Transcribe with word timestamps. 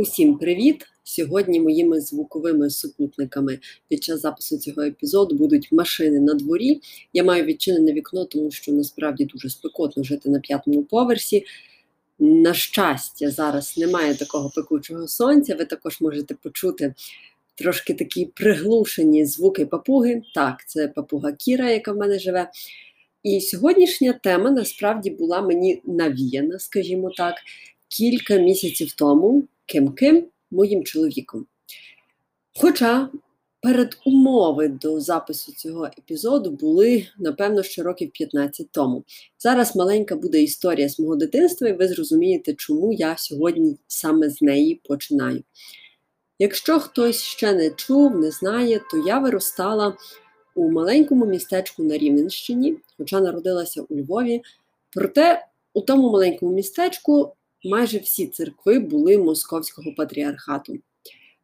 Усім 0.00 0.38
привіт! 0.38 0.86
Сьогодні 1.04 1.60
моїми 1.60 2.00
звуковими 2.00 2.70
супутниками 2.70 3.58
під 3.88 4.04
час 4.04 4.20
запису 4.20 4.58
цього 4.58 4.82
епізоду 4.82 5.34
будуть 5.34 5.72
машини 5.72 6.20
на 6.20 6.34
дворі. 6.34 6.80
Я 7.12 7.24
маю 7.24 7.44
відчинене 7.44 7.92
вікно, 7.92 8.24
тому 8.24 8.50
що 8.50 8.72
насправді 8.72 9.24
дуже 9.24 9.50
спекотно 9.50 10.04
жити 10.04 10.30
на 10.30 10.40
п'ятому 10.40 10.82
поверсі. 10.82 11.44
На 12.18 12.54
щастя, 12.54 13.30
зараз 13.30 13.78
немає 13.78 14.14
такого 14.14 14.50
пекучого 14.54 15.08
сонця. 15.08 15.54
Ви 15.54 15.64
також 15.64 16.00
можете 16.00 16.34
почути 16.34 16.94
трошки 17.54 17.94
такі 17.94 18.24
приглушені 18.24 19.24
звуки 19.24 19.66
папуги. 19.66 20.22
Так, 20.34 20.64
це 20.66 20.88
папуга 20.88 21.32
Кіра, 21.32 21.70
яка 21.70 21.92
в 21.92 21.96
мене 21.96 22.18
живе. 22.18 22.50
І 23.22 23.40
сьогоднішня 23.40 24.12
тема 24.12 24.50
насправді 24.50 25.10
була 25.10 25.42
мені 25.42 25.82
навіяна, 25.84 26.58
скажімо 26.58 27.10
так, 27.16 27.34
кілька 27.88 28.36
місяців 28.36 28.92
тому 28.92 29.48
ким-ким 29.70 30.26
моїм 30.50 30.84
чоловіком. 30.84 31.46
Хоча 32.60 33.08
передумови 33.62 34.68
до 34.68 35.00
запису 35.00 35.52
цього 35.52 35.86
епізоду 35.86 36.50
були, 36.50 37.06
напевно, 37.18 37.62
ще 37.62 37.82
років 37.82 38.10
15 38.10 38.68
тому. 38.70 39.04
Зараз 39.38 39.76
маленька 39.76 40.16
буде 40.16 40.42
історія 40.42 40.88
з 40.88 40.98
мого 40.98 41.16
дитинства, 41.16 41.68
і 41.68 41.72
ви 41.72 41.88
зрозумієте, 41.88 42.54
чому 42.54 42.92
я 42.92 43.16
сьогодні 43.16 43.76
саме 43.86 44.30
з 44.30 44.42
неї 44.42 44.80
починаю. 44.88 45.42
Якщо 46.38 46.80
хтось 46.80 47.22
ще 47.22 47.52
не 47.52 47.70
чув, 47.70 48.16
не 48.16 48.30
знає, 48.30 48.80
то 48.90 48.98
я 49.06 49.18
виростала 49.18 49.96
у 50.54 50.70
маленькому 50.70 51.26
містечку 51.26 51.82
на 51.82 51.98
Рівненщині, 51.98 52.76
хоча 52.98 53.20
народилася 53.20 53.82
у 53.88 53.96
Львові. 53.96 54.42
Проте 54.94 55.46
у 55.74 55.80
тому 55.80 56.10
маленькому 56.10 56.52
містечку 56.52 57.32
майже 57.64 57.98
всі 57.98 58.26
церкви 58.26 58.78
були 58.78 59.18
московського 59.18 59.94
патріархату. 59.94 60.78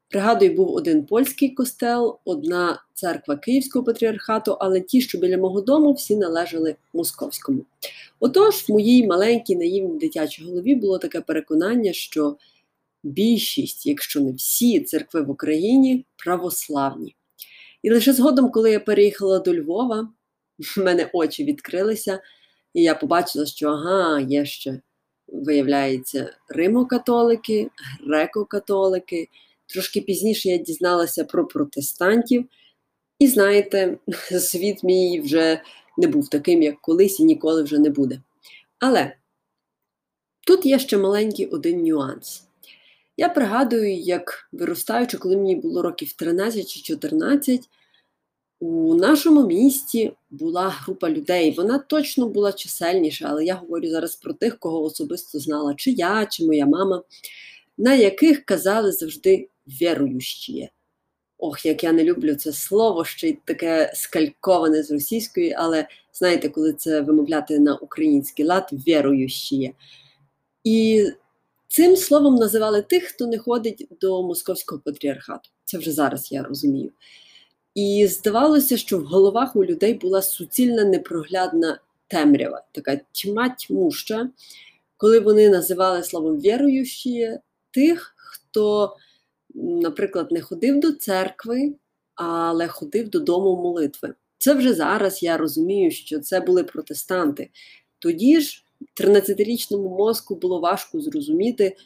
Пригадую, 0.09 0.55
був 0.55 0.75
один 0.75 1.07
польський 1.07 1.51
костел, 1.51 2.19
одна 2.25 2.83
церква 2.95 3.37
Київського 3.37 3.85
патріархату, 3.85 4.53
але 4.53 4.81
ті, 4.81 5.01
що 5.01 5.19
біля 5.19 5.39
мого 5.39 5.61
дому, 5.61 5.93
всі 5.93 6.17
належали 6.17 6.77
московському. 6.93 7.65
Отож, 8.21 8.55
в 8.55 8.73
моїй 8.73 9.07
маленькій 9.07 9.57
наївній 9.57 9.99
дитячій 9.99 10.45
голові 10.45 10.75
було 10.75 10.99
таке 10.99 11.21
переконання, 11.21 11.93
що 11.93 12.37
більшість, 13.03 13.87
якщо 13.87 14.21
не 14.21 14.33
всі 14.33 14.81
церкви 14.81 15.23
в 15.23 15.31
Україні, 15.31 16.05
православні. 16.17 17.17
І 17.83 17.91
лише 17.91 18.13
згодом, 18.13 18.51
коли 18.51 18.71
я 18.71 18.81
переїхала 18.81 19.39
до 19.39 19.55
Львова, 19.55 20.09
в 20.59 20.81
мене 20.81 21.11
очі 21.13 21.45
відкрилися, 21.45 22.21
і 22.75 22.83
я 22.83 22.95
побачила, 22.95 23.47
що 23.47 23.69
ага, 23.69 24.21
є 24.21 24.45
ще 24.47 24.81
виявляється, 25.29 26.37
римокатолики, 26.49 27.71
греко-католики. 28.07 29.29
Трошки 29.67 30.01
пізніше 30.01 30.49
я 30.49 30.57
дізналася 30.57 31.25
про 31.25 31.47
протестантів. 31.47 32.47
І 33.19 33.27
знаєте, 33.27 33.99
світ 34.41 34.83
мій 34.83 35.21
вже 35.21 35.61
не 35.99 36.09
був 36.09 36.29
таким, 36.29 36.63
як 36.63 36.81
колись, 36.81 37.21
і 37.21 37.25
ніколи 37.25 37.63
вже 37.63 37.79
не 37.79 37.91
буде. 37.91 38.21
Але 38.79 39.17
тут 40.47 40.67
є 40.67 40.79
ще 40.79 40.99
маленький 40.99 41.47
один 41.47 41.83
нюанс. 41.83 42.43
Я 43.17 43.29
пригадую, 43.29 43.95
як 43.95 44.49
виростаючи, 44.53 45.19
коли 45.19 45.37
мені 45.37 45.57
було 45.57 45.83
років 45.83 46.13
13 46.13 46.69
чи 46.69 46.81
14, 46.83 47.69
у 48.61 48.95
нашому 48.95 49.47
місті 49.47 50.13
була 50.31 50.69
група 50.69 51.11
людей. 51.11 51.55
Вона 51.57 51.79
точно 51.79 52.29
була 52.29 52.53
чисельніша, 52.53 53.27
але 53.29 53.45
я 53.45 53.55
говорю 53.55 53.89
зараз 53.89 54.17
про 54.17 54.33
тих, 54.33 54.59
кого 54.59 54.83
особисто 54.83 55.39
знала, 55.39 55.75
чи 55.75 55.91
я, 55.91 56.27
чи 56.27 56.47
моя 56.47 56.67
мама, 56.67 57.03
на 57.79 57.95
яких 57.95 58.45
казали 58.45 58.93
завжди 58.93 59.49
віруючі. 59.67 60.69
Ох, 61.39 61.67
як 61.67 61.85
я 61.85 61.93
не 61.93 62.05
люблю 62.05 62.35
це 62.35 62.53
слово, 62.53 63.05
ще 63.05 63.29
й 63.29 63.39
таке 63.45 63.93
скальковане 63.95 64.83
з 64.83 64.91
російської, 64.91 65.53
але 65.53 65.89
знаєте, 66.13 66.49
коли 66.49 66.73
це 66.73 67.01
вимовляти 67.01 67.59
на 67.59 67.77
український 67.77 68.45
лад, 68.45 68.69
віруючі. 68.73 69.75
І 70.65 71.07
цим 71.69 71.97
словом 71.97 72.35
називали 72.35 72.83
тих, 72.83 73.05
хто 73.05 73.27
не 73.27 73.39
ходить 73.39 73.89
до 74.01 74.23
московського 74.23 74.81
патріархату. 74.85 75.51
Це 75.65 75.79
вже 75.79 75.93
зараз 75.93 76.33
я 76.33 76.43
розумію. 76.43 76.93
І 77.77 78.07
здавалося, 78.07 78.77
що 78.77 78.99
в 78.99 79.05
головах 79.05 79.57
у 79.57 79.65
людей 79.65 79.95
була 79.95 80.23
суцільна 80.23 80.85
непроглядна 80.85 81.81
темрява, 82.09 82.63
така 82.73 83.01
тьма 83.13 83.49
тьмуща, 83.49 84.31
коли 84.97 85.21
вони 85.21 85.49
називали 85.49 86.03
словом 86.03 86.41
віруючі 86.41 87.39
тих, 87.71 88.15
хто, 88.17 88.97
наприклад, 89.55 90.33
не 90.33 90.41
ходив 90.41 90.81
до 90.81 90.93
церкви, 90.93 91.75
але 92.15 92.69
ходив 92.69 93.11
додому 93.11 93.63
молитви. 93.63 94.15
Це 94.39 94.55
вже 94.55 94.75
зараз 94.75 95.23
я 95.23 95.37
розумію, 95.37 95.91
що 95.91 96.19
це 96.21 96.41
були 96.41 96.65
протестанти. 96.65 97.51
Тоді 97.99 98.41
ж 98.41 98.65
13-річному 99.01 99.97
мозку 99.97 100.35
було 100.35 100.61
важко 100.61 101.01
зрозуміти, 101.01 101.77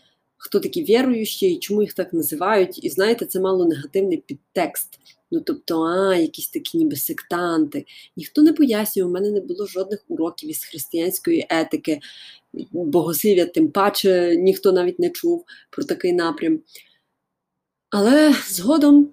хто 0.42 0.60
такі 0.60 0.84
віруючі 0.84 1.52
і 1.52 1.58
чому 1.58 1.82
їх 1.82 1.92
так 1.92 2.12
називають. 2.12 2.84
І 2.84 2.88
знаєте, 2.88 3.26
це 3.26 3.40
мало 3.40 3.64
негативний 3.64 4.18
підтекст. 4.26 5.00
Ну, 5.30 5.40
тобто, 5.40 5.82
а, 5.82 6.16
якісь 6.16 6.48
такі 6.48 6.78
ніби 6.78 6.96
сектанти. 6.96 7.84
Ніхто 8.16 8.42
не 8.42 8.52
пояснював, 8.52 9.10
у 9.10 9.14
мене 9.14 9.30
не 9.30 9.40
було 9.40 9.66
жодних 9.66 10.04
уроків 10.08 10.50
із 10.50 10.64
християнської 10.64 11.46
етики, 11.50 12.00
богослів'я, 12.72 13.46
тим 13.46 13.70
паче 13.70 14.36
ніхто 14.36 14.72
навіть 14.72 14.98
не 14.98 15.10
чув 15.10 15.44
про 15.70 15.84
такий 15.84 16.12
напрям. 16.12 16.60
Але 17.90 18.34
згодом, 18.48 19.10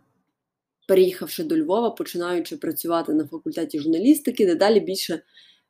переїхавши 0.88 1.44
до 1.44 1.58
Львова, 1.58 1.90
починаючи 1.90 2.58
працювати 2.58 3.14
на 3.14 3.28
факультеті 3.28 3.80
журналістики, 3.80 4.46
дедалі 4.46 4.80
більше 4.80 5.22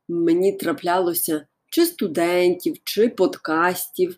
мені 0.08 0.54
траплялося 0.54 1.48
чи 1.70 1.86
студентів, 1.86 2.76
чи 2.84 3.10
подкастів 3.10 4.18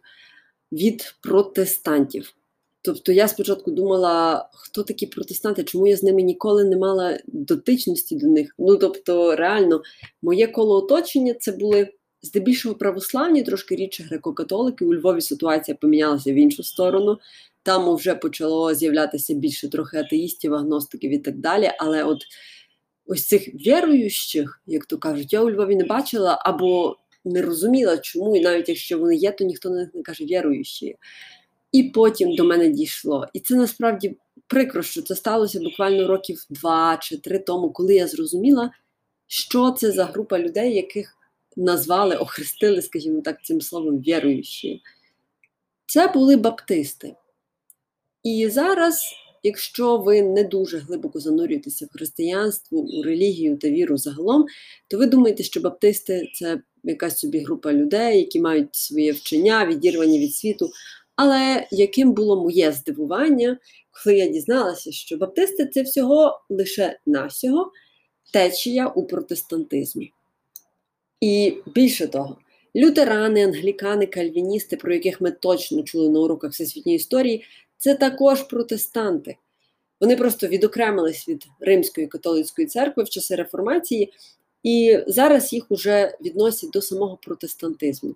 від 0.72 1.16
протестантів. 1.22 2.34
Тобто 2.82 3.12
я 3.12 3.28
спочатку 3.28 3.72
думала, 3.72 4.50
хто 4.54 4.84
такі 4.84 5.06
протестанти, 5.06 5.64
чому 5.64 5.88
я 5.88 5.98
з 5.98 6.04
ними 6.04 6.22
ніколи 6.22 6.64
не 6.64 6.78
мала 6.78 7.20
дотичності 7.28 8.16
до 8.16 8.28
них. 8.28 8.56
Ну 8.60 8.78
тобто, 8.78 9.36
реально, 9.36 9.82
моє 10.22 10.48
коло 10.48 10.78
оточення 10.78 11.34
це 11.34 11.52
були 11.52 11.94
здебільшого 12.22 12.76
православні, 12.76 13.44
трошки 13.44 13.76
рідше 13.76 14.04
греко-католики. 14.04 14.86
У 14.86 14.94
Львові 14.94 15.22
ситуація 15.22 15.78
помінялася 15.82 16.34
в 16.34 16.36
іншу 16.36 16.64
сторону. 16.64 17.18
Там 17.64 17.96
вже 17.96 18.16
почало 18.16 18.74
з'являтися 18.74 19.34
більше 19.34 19.70
трохи 19.70 19.98
атеїстів, 19.98 20.54
агностиків 20.54 21.12
і 21.12 21.18
так 21.18 21.38
далі. 21.38 21.72
Але 21.80 22.04
от 22.04 22.24
ось 23.06 23.28
цих 23.28 23.48
віруючих, 23.48 24.62
як 24.66 24.86
то 24.86 24.98
кажуть, 24.98 25.34
я 25.34 25.42
у 25.42 25.52
Львові 25.52 25.76
не 25.76 25.84
бачила 25.84 26.42
або 26.46 26.98
не 27.26 27.42
розуміла, 27.42 27.98
чому, 27.98 28.36
і 28.36 28.42
навіть 28.42 28.70
якщо 28.70 29.00
вони 29.00 29.16
є, 29.16 29.32
то 29.32 29.44
ніхто 29.44 29.70
на 29.70 29.76
них 29.76 29.90
не 29.94 30.04
каже 30.04 30.26
віруючі. 30.26 30.96
І 31.72 31.84
потім 31.84 32.36
до 32.36 32.44
мене 32.44 32.70
дійшло. 32.70 33.28
І 33.34 33.40
це 33.40 33.56
насправді 33.56 34.18
прикро, 34.48 34.84
що 34.84 35.02
це 35.02 35.16
сталося 35.16 35.60
буквально 35.60 36.08
років 36.08 36.46
два 36.50 36.98
чи 36.98 37.18
три 37.18 37.40
тому, 37.40 37.72
коли 37.72 37.96
я 37.96 38.08
зрозуміла, 38.08 38.72
що 39.28 39.72
це 39.72 39.92
за 39.92 40.06
група 40.06 40.40
людей, 40.40 40.76
яких 40.76 41.16
назвали, 41.58 42.16
охрестили, 42.16 42.82
скажімо 42.82 43.22
так, 43.22 43.44
цим 43.44 43.62
словом 43.62 44.00
віруючі. 44.00 44.82
Це 45.86 46.08
були 46.08 46.36
баптисти. 46.36 47.16
І 48.24 48.50
зараз, 48.50 49.14
якщо 49.44 49.98
ви 49.98 50.22
не 50.22 50.44
дуже 50.44 50.78
глибоко 50.78 51.20
занурюєтеся 51.20 51.86
в 51.86 51.90
християнство, 51.90 52.80
у 52.80 53.04
релігію 53.04 53.58
та 53.58 53.70
віру 53.70 53.98
загалом, 53.98 54.46
то 54.88 54.98
ви 54.98 55.06
думаєте, 55.06 55.44
що 55.44 55.60
баптисти 55.60 56.32
це 56.34 56.62
якась 56.84 57.18
собі 57.18 57.40
група 57.40 57.74
людей, 57.74 58.18
які 58.18 58.42
мають 58.42 58.76
своє 58.76 59.12
вчення, 59.12 59.66
відірвані 59.66 60.20
від 60.20 60.36
світу. 60.36 60.70
Але 61.16 61.68
яким 61.72 62.14
було 62.14 62.44
моє 62.44 62.72
здивування, 62.72 63.58
коли 63.92 64.18
я 64.18 64.28
дізналася, 64.28 64.92
що 64.92 65.18
баптисти 65.18 65.66
це 65.66 65.82
всього 65.82 66.42
лише 66.50 67.00
навсього 67.06 67.72
течія 68.34 68.88
у 68.88 69.04
протестантизмі. 69.04 70.12
І 71.22 71.54
більше 71.76 72.08
того, 72.08 72.38
лютерани, 72.76 73.44
англікани, 73.44 74.06
кальвіністи, 74.06 74.78
про 74.78 74.94
яких 74.94 75.22
ми 75.22 75.32
точно 75.32 75.84
чули 75.84 76.10
на 76.10 76.20
уроках 76.20 76.52
всесвітньої 76.52 76.96
історії, 76.96 77.44
це 77.78 77.96
також 77.96 78.44
протестанти. 78.44 79.36
Вони 80.02 80.16
просто 80.16 80.48
відокремились 80.48 81.30
від 81.30 81.46
Римської 81.60 82.08
католицької 82.08 82.68
церкви 82.68 83.04
в 83.04 83.10
часи 83.10 83.36
реформації, 83.36 84.14
і 84.64 85.00
зараз 85.08 85.54
їх 85.54 85.66
уже 85.70 86.18
відносять 86.26 86.70
до 86.70 86.82
самого 86.82 87.18
протестантизму. 87.18 88.16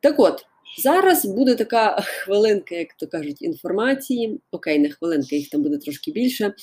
Так 0.00 0.20
от. 0.20 0.46
Зараз 0.78 1.26
буде 1.26 1.54
така 1.54 2.00
хвилинка, 2.00 2.74
як 2.74 2.94
то 2.94 3.06
кажуть, 3.06 3.42
інформації. 3.42 4.40
Окей, 4.50 4.78
не 4.78 4.90
хвилинка, 4.90 5.36
їх 5.36 5.48
там 5.48 5.62
буде 5.62 5.78
трошки 5.78 6.10
більше. 6.10 6.54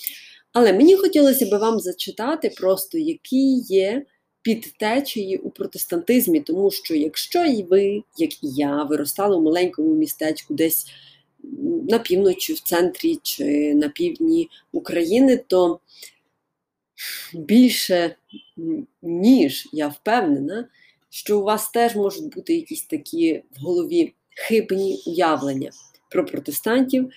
Але 0.54 0.74
мені 0.74 0.96
хотілося 0.96 1.46
б 1.46 1.60
вам 1.60 1.80
зачитати 1.80 2.54
просто, 2.58 2.98
які 2.98 3.54
є 3.58 4.06
підтечії 4.42 5.38
у 5.38 5.50
протестантизмі, 5.50 6.40
тому 6.40 6.72
що 6.72 6.96
якщо 6.96 7.46
і 7.46 7.64
ви, 7.64 8.04
як 8.18 8.44
і 8.44 8.48
я, 8.48 8.84
виростали 8.84 9.38
у 9.38 9.42
маленькому 9.42 9.96
містечку, 9.96 10.54
десь 10.54 10.86
на 11.90 12.00
півночі, 12.00 12.54
в 12.54 12.60
центрі 12.60 13.20
чи 13.24 13.74
на 13.76 13.90
півдні 13.90 14.50
України, 14.72 15.44
то 15.48 15.80
більше 17.34 18.16
ніж 19.02 19.70
я 19.74 19.88
впевнена, 19.88 20.68
що 21.10 21.40
у 21.40 21.44
вас 21.44 21.70
теж 21.70 21.96
можуть 21.96 22.36
бути 22.36 22.56
якісь 22.56 22.84
такі 22.84 23.44
в 23.58 23.62
голові 23.62 24.14
хибні 24.36 25.04
уявлення 25.08 25.72
про 26.12 26.26
протестантів. 26.26 27.12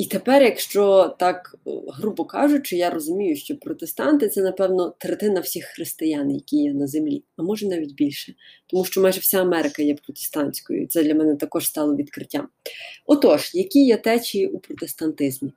І 0.00 0.06
тепер, 0.06 0.42
якщо 0.42 1.16
так 1.18 1.56
грубо 1.88 2.24
кажучи, 2.24 2.76
я 2.76 2.90
розумію, 2.90 3.36
що 3.36 3.56
протестанти 3.56 4.28
це, 4.28 4.42
напевно, 4.42 4.94
третина 4.98 5.40
всіх 5.40 5.64
християн, 5.64 6.30
які 6.30 6.56
є 6.56 6.72
на 6.72 6.86
землі, 6.86 7.24
а 7.36 7.42
може 7.42 7.66
навіть 7.68 7.94
більше, 7.94 8.34
тому 8.66 8.84
що 8.84 9.00
майже 9.00 9.20
вся 9.20 9.40
Америка 9.40 9.82
є 9.82 9.94
протестантською, 9.94 10.82
і 10.82 10.86
це 10.86 11.02
для 11.02 11.14
мене 11.14 11.36
також 11.36 11.66
стало 11.66 11.96
відкриттям. 11.96 12.48
Отож, 13.06 13.50
які 13.54 13.84
є 13.84 13.96
течії 13.96 14.46
у 14.46 14.58
протестантизмі? 14.58 15.52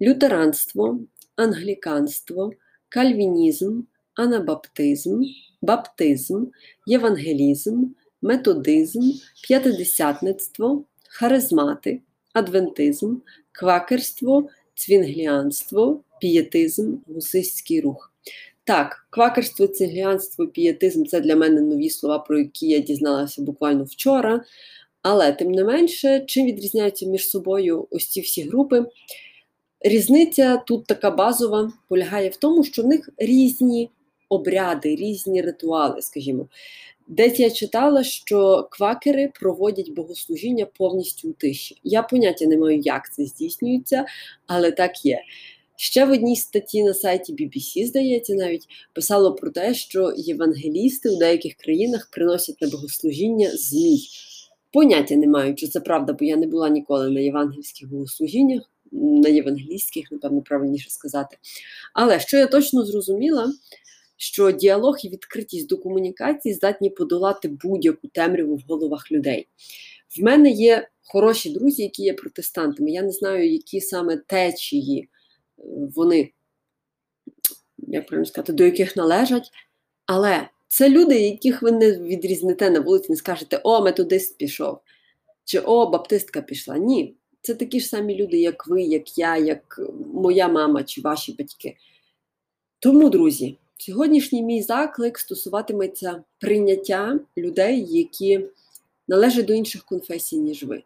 Лютеранство, 0.00 1.00
англіканство, 1.42 2.52
кальвінізм, 2.88 3.82
анабаптизм, 4.14 5.22
баптизм, 5.62 6.46
євангелізм, 6.86 7.84
методизм, 8.22 9.00
п'ятидесятництво, 9.48 10.84
харизмати, 11.08 12.00
адвентизм, 12.32 13.16
квакерство, 13.52 14.48
цвінгліанство, 14.74 16.00
пієтизм, 16.20 16.96
гусистський 17.06 17.80
рух. 17.80 18.12
Так, 18.64 19.06
квакерство, 19.10 19.66
цвінгліанство, 19.66 20.46
пієтизм 20.46 21.04
це 21.04 21.20
для 21.20 21.36
мене 21.36 21.60
нові 21.60 21.90
слова, 21.90 22.18
про 22.18 22.38
які 22.38 22.68
я 22.68 22.78
дізналася 22.78 23.42
буквально 23.42 23.84
вчора. 23.84 24.44
Але, 25.02 25.32
тим 25.32 25.52
не 25.52 25.64
менше, 25.64 26.24
чим 26.26 26.46
відрізняються 26.46 27.06
між 27.06 27.28
собою 27.28 27.86
ось 27.90 28.08
ці 28.08 28.20
всі 28.20 28.42
групи? 28.42 28.84
Різниця 29.84 30.56
тут 30.56 30.86
така 30.86 31.10
базова 31.10 31.72
полягає 31.88 32.28
в 32.28 32.36
тому, 32.36 32.64
що 32.64 32.82
в 32.82 32.86
них 32.86 33.08
різні 33.18 33.90
обряди, 34.28 34.96
різні 34.96 35.42
ритуали, 35.42 36.02
скажімо. 36.02 36.48
Десь 37.08 37.40
я 37.40 37.50
читала, 37.50 38.04
що 38.04 38.68
квакери 38.70 39.32
проводять 39.40 39.90
богослужіння 39.90 40.66
повністю 40.66 41.28
у 41.28 41.32
тиші. 41.32 41.76
Я 41.84 42.02
поняття 42.02 42.46
не 42.46 42.56
маю, 42.56 42.78
як 42.78 43.12
це 43.12 43.24
здійснюється, 43.24 44.06
але 44.46 44.70
так 44.70 45.04
є. 45.04 45.22
Ще 45.76 46.04
в 46.04 46.10
одній 46.10 46.36
статті 46.36 46.84
на 46.84 46.94
сайті 46.94 47.32
BBC, 47.32 47.86
здається, 47.86 48.34
навіть 48.34 48.66
писало 48.92 49.34
про 49.34 49.50
те, 49.50 49.74
що 49.74 50.12
євангелісти 50.16 51.10
у 51.10 51.18
деяких 51.18 51.54
країнах 51.54 52.08
приносять 52.12 52.62
на 52.62 52.68
богослужіння 52.68 53.50
змій. 53.50 54.00
Поняття 54.72 55.16
не 55.16 55.26
маю, 55.26 55.54
чи 55.54 55.68
це 55.68 55.80
правда, 55.80 56.12
бо 56.12 56.24
я 56.24 56.36
не 56.36 56.46
була 56.46 56.68
ніколи 56.68 57.10
на 57.10 57.20
євангельських 57.20 57.90
богослужіннях, 57.90 58.70
на 58.92 59.28
євангелістських, 59.28 60.12
напевно, 60.12 60.42
правильніше 60.42 60.90
сказати. 60.90 61.36
Але 61.94 62.20
що 62.20 62.36
я 62.36 62.46
точно 62.46 62.84
зрозуміла, 62.84 63.52
що 64.16 64.50
діалог 64.50 64.98
і 65.04 65.08
відкритість 65.08 65.68
до 65.68 65.78
комунікації 65.78 66.54
здатні 66.54 66.90
подолати 66.90 67.48
будь-яку 67.48 68.08
темряву 68.08 68.56
в 68.56 68.64
головах 68.68 69.12
людей. 69.12 69.48
В 70.18 70.22
мене 70.22 70.50
є 70.50 70.88
хороші 71.04 71.50
друзі, 71.50 71.82
які 71.82 72.02
є 72.02 72.14
протестантами. 72.14 72.90
Я 72.90 73.02
не 73.02 73.12
знаю, 73.12 73.52
які 73.52 73.80
саме 73.80 74.16
течії 74.16 75.00
е, 75.00 75.08
вони, 75.96 76.32
як 77.78 78.06
правильно 78.06 78.26
сказати, 78.26 78.52
до 78.52 78.64
яких 78.64 78.96
належать. 78.96 79.50
Але 80.06 80.48
це 80.68 80.88
люди, 80.88 81.20
яких 81.20 81.62
ви 81.62 81.72
не 81.72 81.92
відрізните 81.92 82.70
на 82.70 82.80
вулиці, 82.80 83.06
не 83.10 83.16
скажете, 83.16 83.60
о, 83.64 83.82
методист 83.82 84.38
пішов, 84.38 84.78
чи 85.44 85.58
о, 85.58 85.90
баптистка 85.90 86.42
пішла. 86.42 86.78
Ні. 86.78 87.16
Це 87.42 87.54
такі 87.54 87.80
ж 87.80 87.86
самі 87.86 88.16
люди, 88.16 88.38
як 88.38 88.66
ви, 88.66 88.82
як 88.82 89.18
я, 89.18 89.36
як 89.36 89.80
моя 90.14 90.48
мама 90.48 90.84
чи 90.84 91.00
ваші 91.00 91.32
батьки. 91.32 91.76
Тому, 92.78 93.10
друзі, 93.10 93.56
Сьогоднішній 93.86 94.42
мій 94.42 94.62
заклик 94.62 95.18
стосуватиметься 95.18 96.24
прийняття 96.38 97.20
людей, 97.36 97.86
які 97.88 98.40
належать 99.08 99.46
до 99.46 99.54
інших 99.54 99.84
конфесій, 99.84 100.36
ніж 100.36 100.64
ви. 100.64 100.82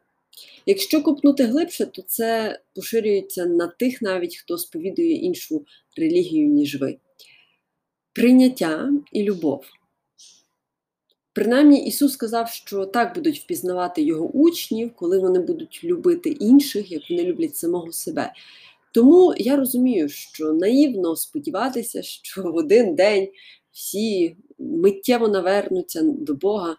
Якщо 0.67 1.03
копнути 1.03 1.45
глибше, 1.45 1.87
то 1.87 2.03
це 2.03 2.61
поширюється 2.75 3.47
на 3.47 3.67
тих, 3.67 4.03
навіть 4.03 4.37
хто 4.37 4.59
сповідує 4.59 5.13
іншу 5.13 5.65
релігію, 5.97 6.49
ніж 6.49 6.81
ви. 6.81 6.99
Прийняття 8.13 8.91
і 9.13 9.23
любов. 9.23 9.65
Принаймні, 11.37 11.87
Ісус 11.87 12.13
сказав, 12.13 12.49
що 12.51 12.87
так 12.87 13.15
будуть 13.15 13.39
впізнавати 13.39 14.03
його 14.03 14.27
учнів, 14.27 14.91
коли 14.97 15.19
вони 15.19 15.39
будуть 15.39 15.81
любити 15.85 16.31
інших, 16.31 16.93
як 16.93 17.03
вони 17.11 17.25
люблять 17.25 17.57
самого 17.57 17.93
себе. 17.93 18.33
Тому 18.93 19.35
я 19.37 19.57
розумію, 19.57 20.09
що 20.09 20.53
наївно 20.53 21.17
сподіватися, 21.17 22.03
що 22.03 22.43
в 22.43 22.57
один 22.57 22.95
день 22.95 23.29
всі 23.73 24.37
миттєво 24.59 25.29
навернуться 25.29 26.03
до 26.03 26.35
Бога. 26.35 26.77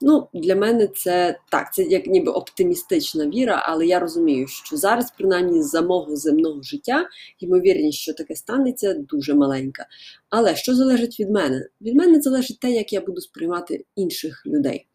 Ну, 0.00 0.28
Для 0.34 0.56
мене 0.56 0.86
це 0.86 1.38
так, 1.50 1.74
це 1.74 1.82
як 1.82 2.06
ніби 2.06 2.32
оптимістична 2.32 3.26
віра, 3.26 3.62
але 3.66 3.86
я 3.86 3.98
розумію, 3.98 4.46
що 4.46 4.76
зараз, 4.76 5.12
принаймні, 5.18 5.62
за 5.62 5.82
мого 5.82 6.16
земного 6.16 6.62
життя, 6.62 7.08
ймовірність, 7.40 7.98
що 7.98 8.14
таке 8.14 8.36
станеться, 8.36 8.94
дуже 8.94 9.34
маленька. 9.34 9.86
Але 10.30 10.56
що 10.56 10.74
залежить 10.74 11.20
від 11.20 11.30
мене? 11.30 11.68
Від 11.80 11.94
мене 11.94 12.20
залежить 12.20 12.60
те, 12.60 12.70
як 12.70 12.92
я 12.92 13.00
буду 13.00 13.20
сприймати 13.20 13.84
інших 13.96 14.42
людей. 14.46 14.86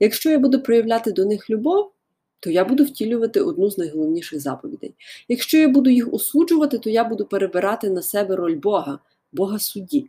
Якщо 0.00 0.30
я 0.30 0.38
буду 0.38 0.62
проявляти 0.62 1.12
до 1.12 1.24
них 1.24 1.50
любов, 1.50 1.92
то 2.40 2.50
я 2.50 2.64
буду 2.64 2.84
втілювати 2.84 3.40
одну 3.40 3.70
з 3.70 3.78
найголовніших 3.78 4.40
заповідей. 4.40 4.94
Якщо 5.28 5.58
я 5.58 5.68
буду 5.68 5.90
їх 5.90 6.14
осуджувати, 6.14 6.78
то 6.78 6.90
я 6.90 7.04
буду 7.04 7.26
перебирати 7.26 7.90
на 7.90 8.02
себе 8.02 8.36
роль 8.36 8.54
Бога, 8.54 8.98
Бога 9.32 9.58
судді. 9.58 10.08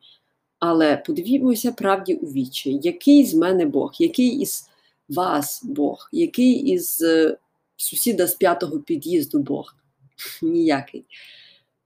Але 0.66 0.98
подивімося 0.98 1.72
правді 1.72 2.14
у 2.14 2.26
вічі, 2.26 2.80
який 2.84 3.26
з 3.26 3.34
мене 3.34 3.66
Бог, 3.66 3.94
який 4.00 4.28
із 4.28 4.70
вас 5.10 5.64
Бог, 5.64 6.10
який 6.12 6.54
із 6.54 7.02
е, 7.02 7.38
сусіда 7.76 8.28
з 8.28 8.36
п'ятого 8.36 8.80
під'їзду 8.80 9.40
Бог? 9.40 9.76
Ніякий. 10.42 11.06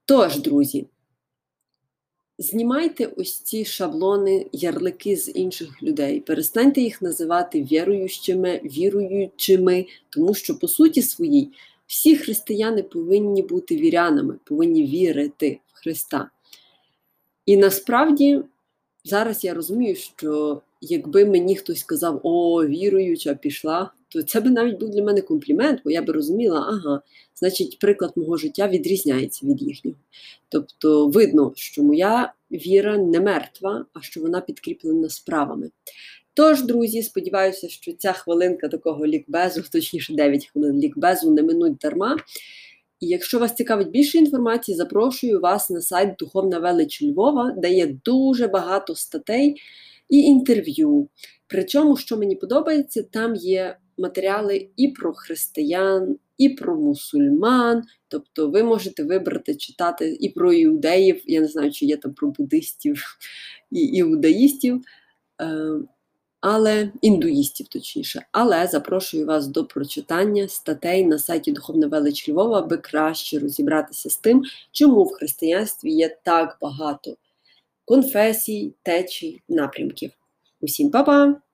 Тож, 0.06 0.40
друзі, 0.40 0.86
Знімайте 2.40 3.06
ось 3.06 3.40
ці 3.40 3.66
шаблони, 3.66 4.46
ярлики 4.52 5.16
з 5.16 5.32
інших 5.36 5.84
людей. 5.84 6.20
Перестаньте 6.20 6.82
їх 6.82 7.02
називати 7.02 7.64
віруючими, 7.64 8.62
віруючими, 8.64 9.86
тому 10.10 10.34
що, 10.34 10.60
по 10.60 10.68
суті 10.68 11.02
своїй, 11.02 11.52
всі 11.88 12.18
християни 12.18 12.84
повинні 12.84 13.42
бути 13.42 13.76
вірянами, 13.76 14.36
повинні 14.44 14.84
вірити 14.84 15.60
в 15.68 15.80
Христа. 15.80 16.30
І 17.46 17.58
насправді 17.58 18.44
зараз 19.08 19.44
я 19.44 19.54
розумію, 19.54 19.96
що 19.96 20.62
якби 20.82 21.26
мені 21.26 21.56
хтось 21.56 21.80
сказав, 21.80 22.20
о, 22.24 22.66
віруюча 22.66 23.34
пішла, 23.34 23.92
то 24.10 24.24
це 24.24 24.42
би 24.42 24.50
навіть 24.50 24.80
був 24.80 24.90
для 24.90 25.04
мене 25.04 25.22
комплімент, 25.22 25.82
бо 25.86 25.92
я 25.92 26.02
би 26.02 26.14
розуміла, 26.14 26.60
ага, 26.70 27.02
значить, 27.36 27.80
приклад 27.80 28.12
мого 28.16 28.38
життя 28.38 28.68
відрізняється 28.68 29.46
від 29.46 29.62
їхнього. 29.62 29.98
Тобто 30.50 31.08
видно, 31.08 31.54
що 31.56 31.84
моя 31.84 32.34
віра 32.52 32.98
не 32.98 33.20
мертва, 33.20 33.86
а 33.94 34.02
що 34.02 34.22
вона 34.22 34.42
підкріплена 34.42 35.10
справами. 35.10 35.70
Тож, 36.34 36.64
друзі, 36.64 37.04
сподіваюся, 37.04 37.70
що 37.70 37.94
ця 37.94 38.14
хвилинка 38.14 38.68
такого 38.68 39.08
лікбезу, 39.08 39.64
точніше 39.72 40.14
9 40.14 40.48
хвилин 40.48 40.80
лікбезу, 40.80 41.32
не 41.32 41.44
минуть 41.44 41.78
дарма. 41.78 42.18
І 43.00 43.08
якщо 43.08 43.40
вас 43.40 43.54
цікавить 43.54 43.90
більше 43.90 44.18
інформації, 44.18 44.78
запрошую 44.78 45.40
вас 45.40 45.70
на 45.70 45.82
сайт 45.82 46.16
Духовна 46.20 46.60
Велич 46.60 47.04
Львова, 47.04 47.54
де 47.58 47.74
є 47.74 47.88
дуже 48.06 48.48
багато 48.48 48.96
статей 48.96 49.56
і 50.10 50.18
інтерв'ю. 50.18 51.10
Причому, 51.48 51.98
що 51.98 52.18
мені 52.18 52.36
подобається, 52.36 53.04
там 53.04 53.36
є 53.36 53.78
матеріали 53.98 54.70
і 54.78 54.88
про 54.88 55.14
християн, 55.14 56.18
і 56.38 56.50
про 56.50 56.76
мусульман. 56.76 57.84
Тобто 58.08 58.50
ви 58.50 58.64
можете 58.64 59.04
вибрати 59.04 59.56
читати 59.56 60.18
і 60.20 60.30
про 60.30 60.54
іудеїв, 60.54 61.22
я 61.26 61.42
не 61.42 61.48
знаю, 61.48 61.72
чи 61.72 61.86
є 61.86 61.98
там 61.98 62.14
про 62.14 62.32
буддистів 62.32 63.18
і 63.72 63.80
іудаїстів, 63.80 64.82
е, 65.42 65.72
але 66.42 66.92
індуїстів, 67.02 67.68
точніше. 67.68 68.26
Але 68.32 68.68
запрошую 68.68 69.26
вас 69.26 69.48
до 69.48 69.66
прочитання 69.66 70.48
статей 70.48 71.06
на 71.06 71.20
сайті 71.20 71.52
Духовна 71.52 71.88
Велич 71.88 72.30
Львова, 72.30 72.60
аби 72.60 72.78
краще 72.78 73.40
розібратися 73.40 74.10
з 74.10 74.18
тим, 74.18 74.44
чому 74.72 75.04
в 75.04 75.14
християнстві 75.14 75.92
є 75.92 76.18
так 76.24 76.58
багато 76.62 77.18
конфесій, 77.86 78.74
течій, 78.84 79.42
напрямків. 79.50 80.12
Усім 80.62 80.92
па-па! 80.92 81.47